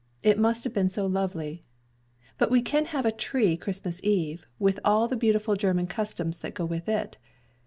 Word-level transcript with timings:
It 0.23 0.39
must 0.39 0.63
have 0.63 0.73
been 0.73 0.89
so 0.89 1.05
lovely. 1.05 1.63
But 2.39 2.49
we 2.49 2.63
can 2.63 2.85
have 2.85 3.05
a 3.05 3.11
tree 3.11 3.55
Christmas 3.55 4.03
eve, 4.03 4.47
with 4.57 4.79
all 4.83 5.07
the 5.07 5.15
beautiful 5.15 5.55
German 5.55 5.85
customs 5.85 6.39
that 6.39 6.55
go 6.55 6.65
with 6.65 6.89
it. 6.89 7.19